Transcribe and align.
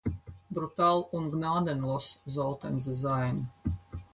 Brutal 0.49 1.05
und 1.11 1.29
gnadenlos 1.29 2.23
sollten 2.25 2.79
sie 2.81 2.95
sein. 2.95 3.51